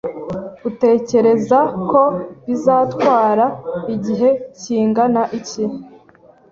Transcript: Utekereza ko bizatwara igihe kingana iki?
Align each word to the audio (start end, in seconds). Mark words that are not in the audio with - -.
Utekereza 0.69 1.59
ko 1.89 2.01
bizatwara 2.45 3.45
igihe 3.95 4.29
kingana 4.59 5.21
iki? 5.39 5.63